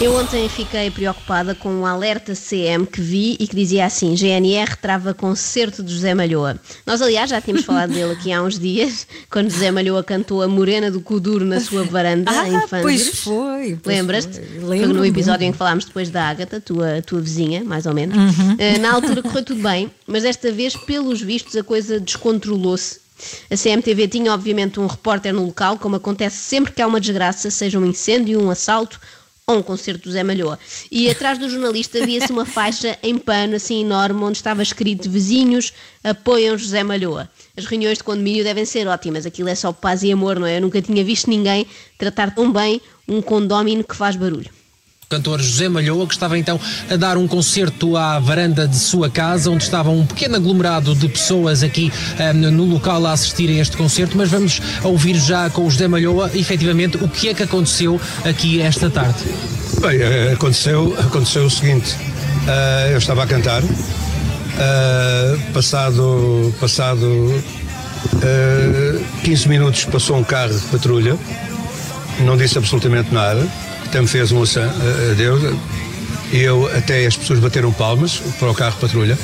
[0.00, 4.76] Eu ontem fiquei preocupada com um alerta CM que vi e que dizia assim: GNR
[4.80, 6.56] trava concerto de José Malhoa.
[6.86, 10.46] Nós, aliás, já tínhamos falado dele aqui há uns dias, quando José Malhoa cantou a
[10.46, 13.18] Morena do Cuduro na sua varanda Ah, em pois Fandres.
[13.24, 13.78] foi.
[13.82, 14.34] pois Lembras-te?
[14.34, 14.44] foi.
[14.46, 15.08] Foi no Lembro-me.
[15.08, 18.16] episódio em que falámos depois da Ágata, tua, tua vizinha, mais ou menos.
[18.58, 23.00] Eh, na altura correu tudo bem, mas desta vez, pelos vistos, a coisa descontrolou-se.
[23.50, 27.50] A CMTV tinha, obviamente, um repórter no local, como acontece sempre que há uma desgraça,
[27.50, 29.00] seja um incêndio, um assalto
[29.48, 30.58] ou um concerto do Zé Malhoa.
[30.92, 35.72] E atrás do jornalista via-se uma faixa em pano, assim enorme, onde estava escrito Vizinhos
[36.04, 37.30] apoiam José Malhoa.
[37.56, 40.58] As reuniões de condomínio devem ser ótimas, aquilo é só paz e amor, não é?
[40.58, 41.66] Eu nunca tinha visto ninguém
[41.96, 44.50] tratar tão bem um condómino que faz barulho.
[45.08, 49.50] Cantor José Malhoa, que estava então a dar um concerto à varanda de sua casa,
[49.50, 53.74] onde estava um pequeno aglomerado de pessoas aqui ah, no local a assistirem a este
[53.74, 57.98] concerto, mas vamos ouvir já com o José Malhoa, efetivamente, o que é que aconteceu
[58.22, 59.24] aqui esta tarde.
[59.80, 61.96] Bem, eh, aconteceu, aconteceu o seguinte:
[62.46, 67.42] eh, eu estava a cantar, eh, passado, passado
[68.22, 71.16] eh, 15 minutos passou um carro de patrulha,
[72.20, 73.46] não disse absolutamente nada,
[73.94, 75.42] me fez um adeus.
[76.32, 79.18] E eu, até as pessoas bateram palmas para o carro de patrulha,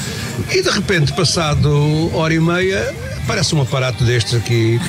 [0.51, 4.81] e de repente, passado hora e meia, aparece um aparato destes aqui,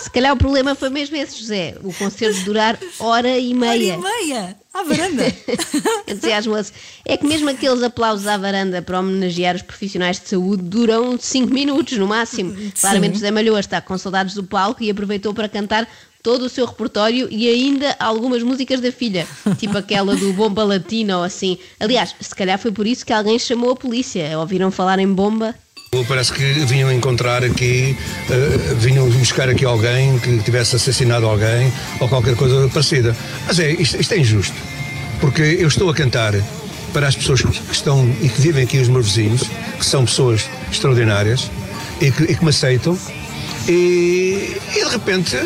[0.00, 1.74] Se calhar o problema foi mesmo esse, José.
[1.82, 3.94] O concerto durar hora e Hora meia.
[3.94, 4.56] e meia.
[4.72, 5.24] À varanda.
[6.08, 6.72] Entusiasmou-se.
[7.04, 11.52] É que mesmo aqueles aplausos à varanda para homenagear os profissionais de saúde duram 5
[11.52, 12.56] minutos no máximo.
[12.80, 15.86] Claramente José Malhoa está com saudades do palco e aproveitou para cantar
[16.22, 19.26] todo o seu repertório e ainda algumas músicas da filha,
[19.58, 21.58] tipo aquela do Bomba Latina ou assim.
[21.78, 24.38] Aliás, se calhar foi por isso que alguém chamou a polícia.
[24.38, 25.54] Ouviram falar em bomba?
[26.06, 27.96] Parece que vinham encontrar aqui,
[28.30, 33.16] eh, vinham buscar aqui alguém que tivesse assassinado alguém ou qualquer coisa parecida.
[33.46, 34.54] Mas é, isto, isto é injusto,
[35.20, 36.34] porque eu estou a cantar
[36.92, 39.42] para as pessoas que estão e que vivem aqui, os meus vizinhos,
[39.78, 41.50] que são pessoas extraordinárias
[42.00, 42.96] e que, e que me aceitam,
[43.68, 45.36] e, e de repente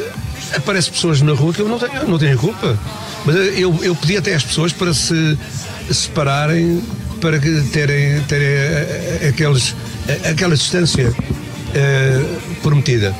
[0.57, 2.79] aparecem pessoas na rua que eu não tenho, eu não tenho culpa.
[3.25, 5.37] Mas eu, eu pedi até às pessoas para se
[5.91, 6.83] separarem,
[7.21, 9.75] para que terem, terem eh, eh, aqueles,
[10.09, 11.15] eh, aquela distância
[11.75, 12.21] eh,
[12.63, 13.15] prometida.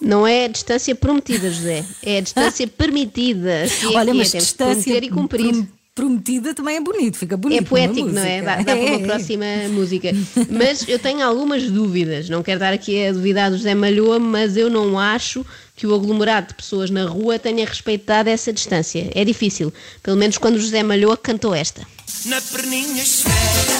[0.00, 1.84] Não é a distância prometida, José.
[2.04, 3.50] É a distância permitida.
[3.50, 5.50] É Olha, é, mas que distância e cumprir.
[5.52, 7.62] prom- prometida também é bonito, fica bonito.
[7.62, 8.42] É poético, não é?
[8.42, 8.98] Dá, dá para uma É.
[8.98, 10.10] próxima música.
[10.50, 12.28] Mas eu tenho algumas dúvidas.
[12.28, 15.44] Não quero dar aqui a duvidar do José Malhoa, mas eu não acho
[15.76, 19.10] que o aglomerado de pessoas na rua tenha respeitado essa distância.
[19.14, 19.72] É difícil.
[20.02, 21.86] Pelo menos quando José Malhoa cantou esta.
[22.24, 23.78] Na perninha esfrega,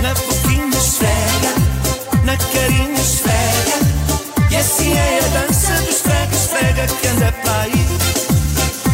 [0.00, 4.46] na boquinha esfrega, na carinha esfrega.
[4.50, 7.86] E assim é a dança esfrega que anda para aí.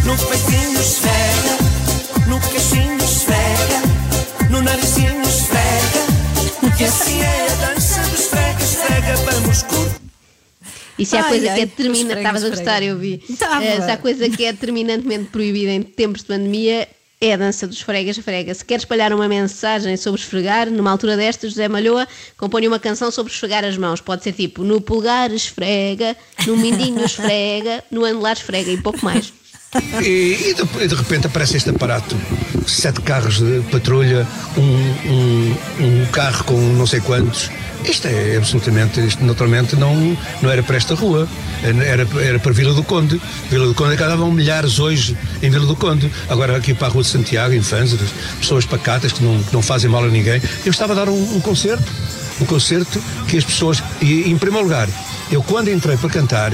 [0.05, 1.72] No peitinho esfrega,
[11.03, 12.03] E se há Ai, coisa ai, que é que terminante.
[12.07, 13.21] esfrega, Estavas a gostar, eu vi.
[13.29, 16.89] Eh, se há coisa que é terminantemente proibida em tempos de pandemia.
[17.21, 18.53] É a dança dos fregas esfrega.
[18.53, 23.13] Se quer espalhar uma mensagem sobre esfregar, numa altura desta, José Malhoa compõe uma canção
[23.13, 24.01] sobre esfregar as mãos.
[24.01, 26.17] Pode ser tipo no pulgar esfrega,
[26.49, 29.33] no mindinho esfrega, no anelar esfrega e pouco mais.
[30.03, 32.17] E, e de, e de repente aparece este aparato:
[32.67, 34.27] sete carros de patrulha,
[34.59, 35.57] um, um,
[36.03, 37.49] um carro com não sei quantos.
[37.85, 41.29] Isto é absolutamente, isto naturalmente não, não era para esta rua,
[41.63, 43.21] era, era para Vila do Conde.
[43.51, 46.11] Vila do Conde acabavam milhares hoje em Vila do Conde.
[46.29, 49.63] Agora aqui para a Rua de Santiago, em Fânzeres, pessoas pacatas que não, que não
[49.63, 50.41] fazem mal a ninguém.
[50.65, 51.85] Eu estava a dar um, um concerto,
[52.41, 53.83] um concerto que as pessoas.
[54.01, 54.89] E em primeiro lugar,
[55.31, 56.53] eu quando entrei para cantar,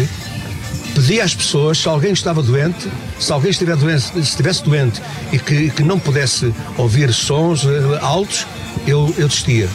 [0.94, 2.88] pedi às pessoas se alguém estava doente,
[3.20, 5.00] se alguém estiver doente, se estivesse doente
[5.32, 8.46] e que, que não pudesse ouvir sons eh, altos,
[8.86, 9.68] eu, eu desistia.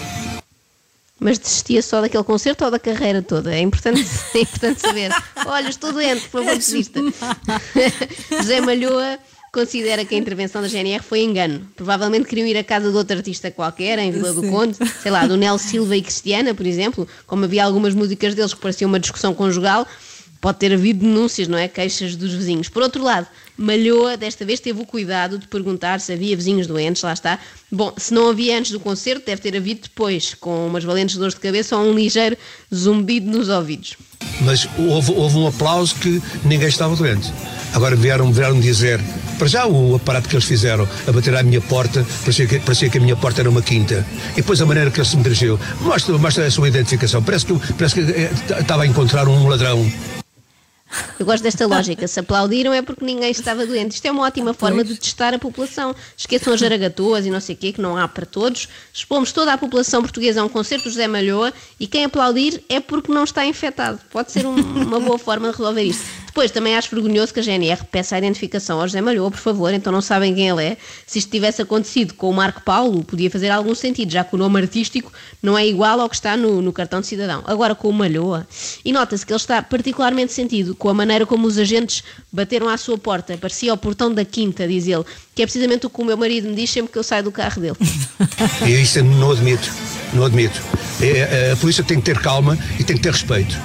[1.24, 3.56] Mas desistia só daquele concerto ou da carreira toda?
[3.56, 4.06] É importante,
[4.36, 5.10] é importante saber.
[5.46, 7.00] Olha, estou doente, por favor, desista.
[8.30, 9.18] José Malhoa
[9.54, 11.66] considera que a intervenção da GNR foi engano.
[11.78, 15.26] Provavelmente queriam ir à casa de outro artista qualquer, em Vila do Conde, sei lá,
[15.26, 19.00] do Nel Silva e Cristiana, por exemplo, como havia algumas músicas deles que pareciam uma
[19.00, 19.88] discussão conjugal,
[20.44, 21.70] pode ter havido denúncias, não é?
[21.70, 22.68] Queixas dos vizinhos.
[22.68, 23.26] Por outro lado,
[23.58, 27.40] Malhoa desta vez teve o cuidado de perguntar se havia vizinhos doentes, lá está.
[27.72, 31.34] Bom, se não havia antes do concerto, deve ter havido depois, com umas valentes dores
[31.34, 32.38] de cabeça ou um ligeiro
[32.76, 33.96] zumbido nos ouvidos.
[34.42, 37.32] Mas houve, houve um aplauso que ninguém estava doente.
[37.74, 39.00] Agora vieram, vieram dizer
[39.40, 42.90] Para já o aparato que eles fizeram a bater à minha porta, parecia que, parecia
[42.90, 44.06] que a minha porta era uma quinta.
[44.34, 47.24] E depois a maneira que ele se me dirigiu, mostra, mostra a sua identificação.
[47.24, 48.30] Parece que, parece que eh,
[48.60, 49.90] estava a encontrar um ladrão.
[51.20, 52.08] Eu gosto desta lógica.
[52.08, 53.94] Se aplaudiram é porque ninguém estava doente.
[53.96, 55.96] Isto é uma ótima forma de testar a população.
[56.18, 58.68] Esqueçam as jaragatoas e não sei o quê, que não há para todos.
[58.94, 62.80] Expomos toda a população portuguesa a um concerto de José Malhoa e quem aplaudir é
[62.80, 64.00] porque não está infectado.
[64.12, 66.23] Pode ser um- uma boa forma de resolver isto.
[66.34, 69.72] Depois, também acho vergonhoso que a GNR peça a identificação ao José Malhoa, por favor,
[69.72, 70.78] então não sabem quem ele é.
[71.06, 74.38] Se isto tivesse acontecido com o Marco Paulo, podia fazer algum sentido, já que o
[74.40, 75.14] nome artístico
[75.44, 77.44] não é igual ao que está no, no cartão de cidadão.
[77.46, 78.48] Agora, com o Malhoa,
[78.84, 82.78] e nota-se que ele está particularmente sentido com a maneira como os agentes bateram à
[82.78, 85.04] sua porta, parecia o portão da quinta, diz ele,
[85.36, 87.32] que é precisamente o que o meu marido me diz sempre que eu saio do
[87.32, 87.78] carro dele.
[88.66, 89.72] E isso eu não admito.
[90.14, 90.60] Não admito.
[91.00, 93.56] É, a polícia tem que ter calma e tem que ter respeito.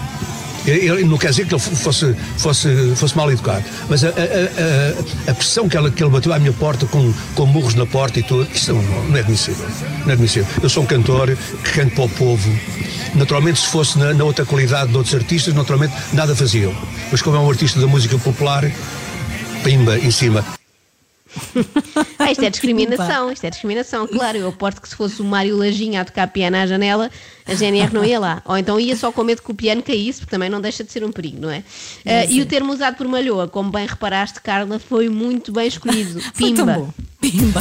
[0.67, 5.31] Ele não quer dizer que ele fosse, fosse, fosse mal educado, mas a, a- a-
[5.31, 8.19] a pressão que ele, que ele bateu à minha porta com, com murros na porta
[8.19, 9.67] e tudo, isso não, é admissível.
[10.05, 10.47] Não é admissível.
[10.63, 12.51] Eu sou um cantor que canto para o povo.
[13.15, 16.75] Naturalmente, se fosse na, na outra qualidade de outros artistas, naturalmente nada faziam.
[17.11, 18.71] Mas como é um artista da música popular,
[19.65, 20.58] pimba em cima.
[22.19, 24.39] Ah, isto é discriminação, isto é discriminação, claro.
[24.39, 27.11] Eu aposto que se fosse o Mário Lajinha a tocar piano à janela,
[27.47, 28.43] a GNR não ia lá.
[28.47, 30.93] Ou então ia só com medo que o piano caísse, porque também não deixa de
[30.93, 31.63] ser um perigo, não é?
[32.07, 36.21] Ah, e o termo usado por Malhoa, como bem reparaste, Carla, foi muito bem escolhido.
[36.35, 36.75] Foi tão Pimba.
[36.75, 36.93] bom.
[37.21, 37.61] Pimba.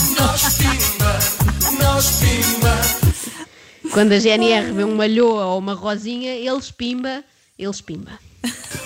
[3.92, 7.24] Quando a GNR vê um Malhoa ou uma Rosinha, eles pimba,
[7.58, 8.12] eles pimba.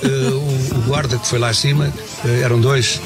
[0.03, 1.91] Eh, o, guarda que foi lá acima
[2.25, 2.99] eh, eram dois.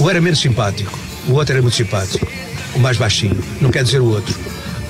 [0.00, 0.96] Um era menos simpático,
[1.28, 2.26] o outro era muito simpático,
[2.74, 4.34] o mais baixinho, não quer dizer o outro.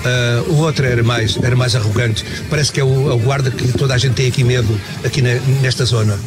[0.05, 2.23] Eh, o outro era mais, era mais arrogante.
[2.49, 5.21] Parece que é o, é o guarda que toda a gente tem aqui medo, aqui
[5.21, 6.17] ne- nesta zona.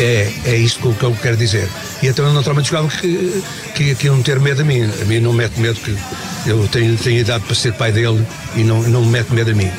[0.00, 1.68] É, é isto que eu- que eu quero dizer.
[2.02, 3.42] E então eu naturalmente jogava que,
[3.74, 4.82] que, que iam ter medo a mim.
[4.82, 5.96] A mim não me mete medo que
[6.46, 8.26] eu tenho, tenho idade para ser pai dele
[8.56, 9.70] e não, não me mete medo a mim.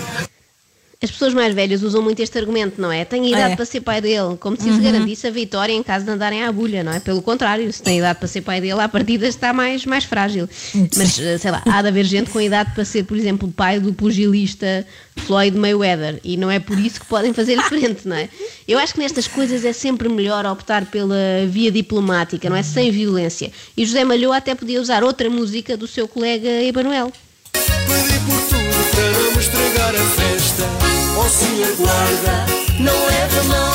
[1.04, 3.04] As pessoas mais velhas usam muito este argumento, não é?
[3.04, 3.56] Tenho idade É.
[3.58, 6.52] para ser pai dele, como se isso garantisse a vitória em caso de andarem à
[6.52, 7.00] bulha, não é?
[7.02, 10.48] Pelo contrário, se tem idade para ser pai dele, a partida está mais, mais frágil.
[10.96, 13.82] Mas, eh, sei lá, há de haver gente com idade para ser, por exemplo, pai
[13.82, 18.30] do pugilista Floyd Mayweather e não é por isso que podem fazer frente, não é?
[18.66, 21.18] Eu acho que nestas coisas é sempre melhor optar pela
[21.50, 22.64] via diplomática, não é?
[22.64, 23.52] Sem violência.
[23.76, 27.12] E José Malhoa até podia usar outra música do seu colega Emanuel.
[27.52, 30.83] Pedi por tudo para não me estragar a festa.
[31.24, 32.46] Ó senhor guarda,
[32.80, 33.74] não é de mal.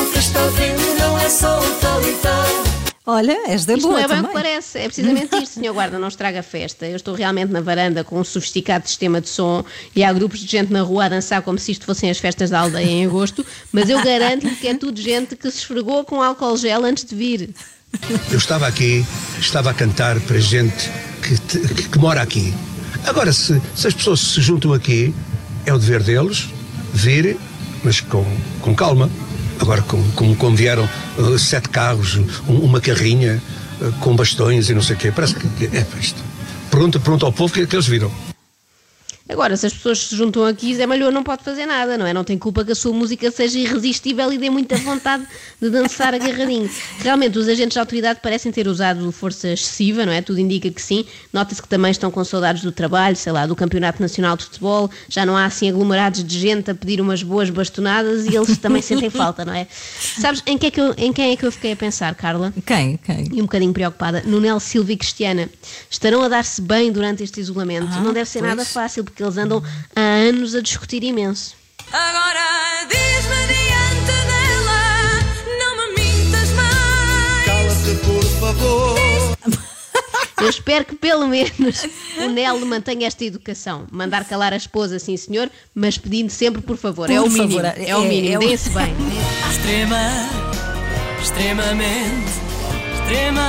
[0.00, 2.62] O que está vendo não é só o tal e tal.
[3.04, 4.36] Olha, esta é Isto boa não é bem o também.
[4.36, 6.86] que parece, é precisamente isto, senhor guarda, não estraga a festa.
[6.86, 9.64] Eu estou realmente na varanda com um sofisticado sistema de som
[9.94, 12.50] e há grupos de gente na rua a dançar como se isto fossem as festas
[12.50, 16.22] da aldeia em agosto, mas eu garanto-lhe que é tudo gente que se esfregou com
[16.22, 17.50] álcool gel antes de vir.
[18.30, 19.04] Eu estava aqui,
[19.40, 20.88] estava a cantar para gente
[21.22, 22.54] que, que- que mora aqui.
[23.04, 25.12] Agora, se, se as pessoas se juntam aqui,
[25.66, 26.48] é o dever deles
[26.92, 27.36] vir,
[27.82, 28.24] mas com,
[28.60, 29.10] com calma.
[29.60, 30.34] Agora, como, como,
[31.18, 32.16] uh, sete carros,
[32.48, 33.40] um- uma carrinha,
[33.80, 36.20] uh, com bastões e não sei o quê, parece que, é pá, isto.
[36.70, 38.10] Pergunta ao povo o que é que eles viram.
[39.32, 42.12] Agora, se as pessoas se juntam aqui, Zé Malhoa não pode fazer nada, não é?
[42.12, 45.26] Não tem culpa que a sua música seja irresistível e dê muita vontade
[45.60, 46.68] de dançar agarradinho.
[46.98, 50.20] Realmente, os agentes de autoridade parecem ter usado força excessiva, não é?
[50.20, 51.04] Tudo indica que sim.
[51.32, 54.90] Nota-se que também estão com saudades do trabalho, sei lá, do Campeonato Nacional de Futebol.
[55.08, 58.82] Já não há assim aglomerados de gente a pedir umas boas bastonadas e eles também
[58.82, 59.66] sentem falta, não é?
[60.20, 62.52] Sabes em, que é que eu- em quem é que eu fiquei a pensar, Carla?
[62.66, 62.96] Quem?
[62.98, 63.28] Quem?
[63.32, 65.48] e um bocadinho preocupada, no Nel Silva e Cristiana.
[65.90, 67.88] Estarão a dar-se bem durante este isolamento.
[67.92, 68.50] Ah, não deve ser pois.
[68.50, 69.62] nada fácil, porque eles andam
[69.94, 71.54] há anos a discutir imenso.
[71.92, 75.20] Agora diz-me diante dela,
[75.58, 77.44] não me mintas mais.
[77.46, 78.98] Cala-te, por favor.
[80.40, 81.86] Eu espero que pelo menos
[82.18, 83.86] o Nel mantenha esta educação.
[83.92, 87.08] Mandar calar a esposa, sim senhor, mas pedindo sempre por favor.
[87.10, 87.60] é Por o mínimo.
[87.62, 88.34] favor, é, o é- mínimo.
[88.34, 88.92] é o- Deem-se bem.
[89.50, 90.00] Extrema,
[91.22, 92.32] extremamente,
[92.94, 93.48] extrema,